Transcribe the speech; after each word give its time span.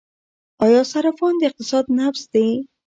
آیا 0.65 0.81
صرافان 0.91 1.33
د 1.37 1.41
اقتصاد 1.49 1.85
نبض 1.97 2.23
دي؟ 2.33 2.47